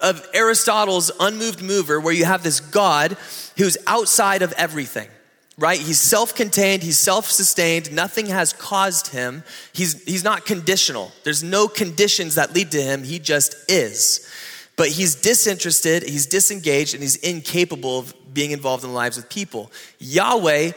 [0.00, 3.16] of Aristotle's unmoved mover, where you have this God
[3.56, 5.08] who's outside of everything,
[5.56, 5.80] right?
[5.80, 9.42] He's self contained, he's self sustained, nothing has caused him.
[9.72, 14.30] He's, he's not conditional, there's no conditions that lead to him, he just is.
[14.76, 19.30] But he's disinterested, he's disengaged, and he's incapable of being involved in the lives of
[19.30, 19.72] people.
[19.98, 20.72] Yahweh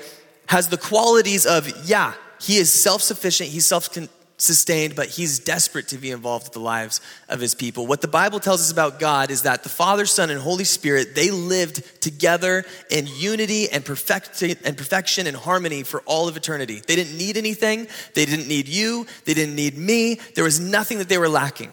[0.46, 3.90] has the qualities of, yeah, he is self sufficient, he's self
[4.38, 7.88] sustained, but he's desperate to be involved with the lives of his people.
[7.88, 11.16] What the Bible tells us about God is that the Father, Son, and Holy Spirit,
[11.16, 16.82] they lived together in unity and, perfect, and perfection and harmony for all of eternity.
[16.86, 17.88] They didn't need anything.
[18.14, 19.08] They didn't need you.
[19.26, 20.20] They didn't need me.
[20.36, 21.72] There was nothing that they were lacking.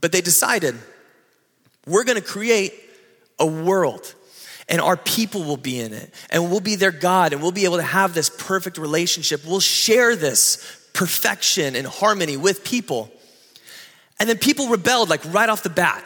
[0.00, 0.76] But they decided,
[1.86, 2.72] we're going to create
[3.38, 4.14] a world
[4.68, 7.64] and our people will be in it and we'll be their God and we'll be
[7.64, 9.44] able to have this perfect relationship.
[9.44, 13.10] We'll share this perfection and harmony with people.
[14.18, 16.02] And then people rebelled like right off the bat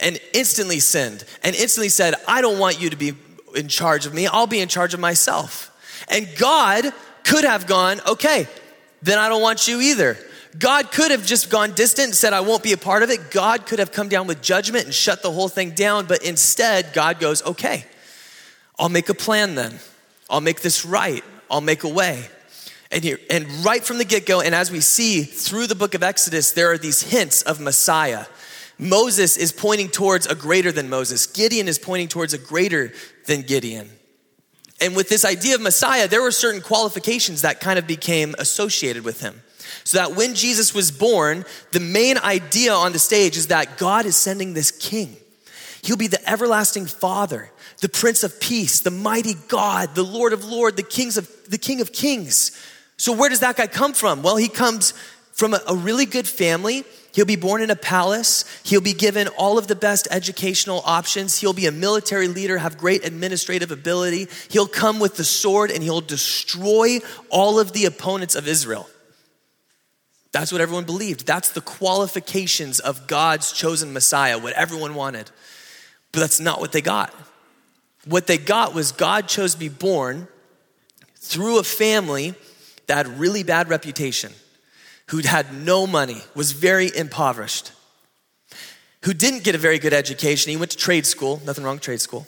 [0.00, 3.12] and instantly sinned and instantly said, I don't want you to be
[3.54, 4.26] in charge of me.
[4.26, 5.68] I'll be in charge of myself.
[6.08, 6.86] And God
[7.24, 8.46] could have gone, okay,
[9.02, 10.16] then I don't want you either.
[10.58, 13.30] God could have just gone distant and said, I won't be a part of it.
[13.30, 16.06] God could have come down with judgment and shut the whole thing down.
[16.06, 17.84] But instead, God goes, okay,
[18.78, 19.78] I'll make a plan then.
[20.28, 21.24] I'll make this right.
[21.50, 22.28] I'll make a way.
[22.92, 25.94] And, here, and right from the get go, and as we see through the book
[25.94, 28.26] of Exodus, there are these hints of Messiah.
[28.78, 32.92] Moses is pointing towards a greater than Moses, Gideon is pointing towards a greater
[33.26, 33.90] than Gideon.
[34.80, 39.04] And with this idea of Messiah, there were certain qualifications that kind of became associated
[39.04, 39.40] with him.
[39.84, 44.06] So that when Jesus was born, the main idea on the stage is that God
[44.06, 45.16] is sending this king.
[45.82, 47.50] He'll be the everlasting father,
[47.80, 51.58] the prince of peace, the mighty God, the Lord of lords, the kings of the
[51.58, 52.50] king of kings.
[53.02, 54.22] So, where does that guy come from?
[54.22, 54.94] Well, he comes
[55.32, 56.84] from a, a really good family.
[57.12, 58.44] He'll be born in a palace.
[58.62, 61.40] He'll be given all of the best educational options.
[61.40, 64.28] He'll be a military leader, have great administrative ability.
[64.50, 68.88] He'll come with the sword and he'll destroy all of the opponents of Israel.
[70.30, 71.26] That's what everyone believed.
[71.26, 75.28] That's the qualifications of God's chosen Messiah, what everyone wanted.
[76.12, 77.12] But that's not what they got.
[78.04, 80.28] What they got was God chose to be born
[81.16, 82.36] through a family
[82.92, 84.34] that had really bad reputation,
[85.08, 87.72] who had no money, was very impoverished,
[89.04, 90.50] who didn't get a very good education.
[90.50, 92.26] He went to trade school, nothing wrong with trade school.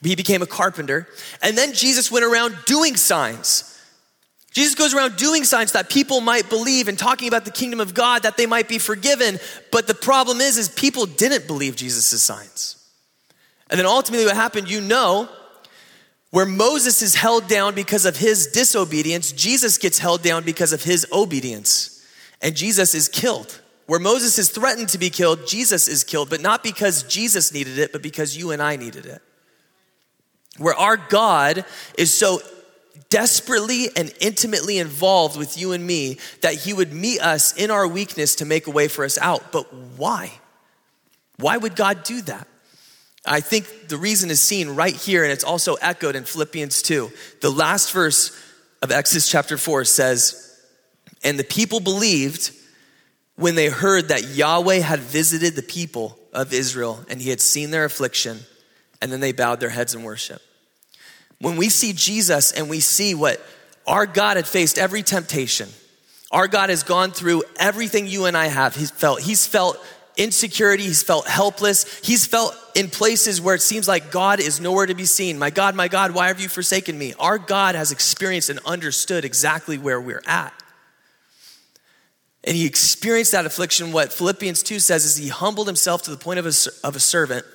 [0.00, 1.08] He became a carpenter.
[1.42, 3.76] And then Jesus went around doing signs.
[4.52, 7.94] Jesus goes around doing signs that people might believe and talking about the kingdom of
[7.94, 9.40] God that they might be forgiven.
[9.72, 12.76] But the problem is, is people didn't believe Jesus' signs.
[13.70, 15.28] And then ultimately what happened, you know,
[16.34, 20.82] Where Moses is held down because of his disobedience, Jesus gets held down because of
[20.82, 22.04] his obedience.
[22.42, 23.60] And Jesus is killed.
[23.86, 27.78] Where Moses is threatened to be killed, Jesus is killed, but not because Jesus needed
[27.78, 29.22] it, but because you and I needed it.
[30.58, 31.64] Where our God
[31.96, 32.40] is so
[33.10, 37.86] desperately and intimately involved with you and me that he would meet us in our
[37.86, 39.52] weakness to make a way for us out.
[39.52, 40.32] But why?
[41.36, 42.48] Why would God do that?
[43.26, 47.10] I think the reason is seen right here, and it's also echoed in Philippians 2.
[47.40, 48.38] The last verse
[48.82, 50.60] of Exodus chapter 4 says,
[51.22, 52.50] And the people believed
[53.36, 57.70] when they heard that Yahweh had visited the people of Israel and he had seen
[57.70, 58.40] their affliction,
[59.00, 60.42] and then they bowed their heads in worship.
[61.40, 63.40] When we see Jesus and we see what
[63.86, 65.68] our God had faced every temptation,
[66.30, 68.74] our God has gone through everything you and I have.
[68.74, 69.78] He's felt, he's felt
[70.16, 74.86] insecurity, he's felt helpless, he's felt in places where it seems like God is nowhere
[74.86, 75.38] to be seen.
[75.38, 77.14] My God, my God, why have you forsaken me?
[77.18, 80.52] Our God has experienced and understood exactly where we're at.
[82.44, 83.92] And he experienced that affliction.
[83.92, 86.52] What Philippians 2 says is he humbled himself to the point of a,
[86.86, 87.46] of a servant,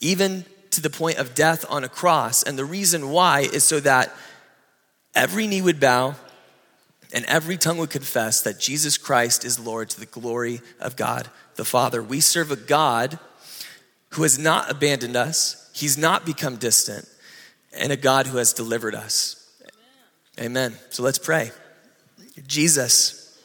[0.00, 2.42] even to the point of death on a cross.
[2.42, 4.14] And the reason why is so that
[5.14, 6.14] every knee would bow
[7.12, 11.28] and every tongue would confess that Jesus Christ is Lord to the glory of God
[11.56, 12.02] the Father.
[12.02, 13.18] We serve a God
[14.10, 17.08] who has not abandoned us, He's not become distant,
[17.72, 19.38] and a God who has delivered us.
[20.40, 20.76] Amen.
[20.90, 21.50] So let's pray.
[22.46, 23.38] Jesus,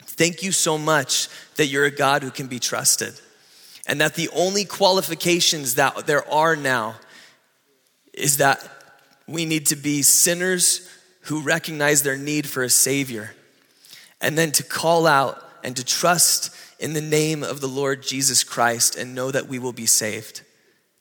[0.00, 3.14] thank you so much that you're a God who can be trusted
[3.86, 6.94] and that the only qualifications that there are now
[8.12, 8.68] is that
[9.26, 10.88] we need to be sinners
[11.22, 13.34] who recognize their need for a Savior,
[14.20, 18.42] and then to call out and to trust in the name of the Lord Jesus
[18.42, 20.42] Christ and know that we will be saved.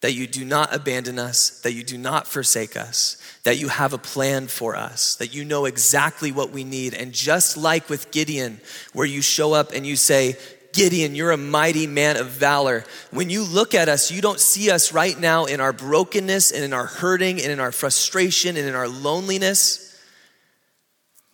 [0.02, 3.92] That you do not abandon us, that you do not forsake us, that you have
[3.92, 6.94] a plan for us, that you know exactly what we need.
[6.94, 8.62] And just like with Gideon,
[8.94, 10.38] where you show up and you say,
[10.72, 12.86] Gideon, you're a mighty man of valor.
[13.12, 16.64] When you look at us, you don't see us right now in our brokenness and
[16.64, 20.00] in our hurting and in our frustration and in our loneliness,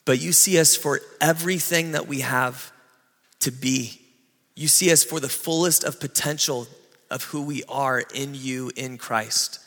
[0.05, 2.71] but you see us for everything that we have
[3.41, 4.04] to be.
[4.55, 6.67] You see us for the fullest of potential
[7.11, 9.59] of who we are in you in Christ.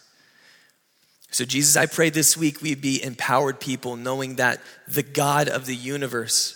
[1.31, 5.67] So, Jesus, I pray this week we be empowered people knowing that the God of
[5.67, 6.55] the universe,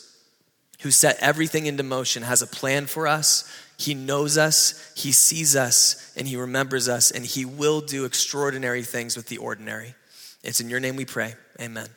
[0.80, 3.50] who set everything into motion, has a plan for us.
[3.76, 8.82] He knows us, He sees us, and He remembers us, and He will do extraordinary
[8.82, 9.94] things with the ordinary.
[10.42, 11.34] It's in your name we pray.
[11.60, 11.88] Amen.